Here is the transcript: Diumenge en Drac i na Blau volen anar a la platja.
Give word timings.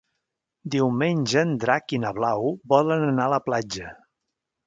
Diumenge 0.75 1.43
en 1.47 1.51
Drac 1.65 1.93
i 1.97 2.01
na 2.07 2.13
Blau 2.19 2.49
volen 2.73 3.07
anar 3.11 3.27
a 3.29 3.35
la 3.35 3.43
platja. 3.51 3.93